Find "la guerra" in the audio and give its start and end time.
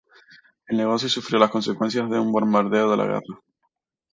2.97-3.41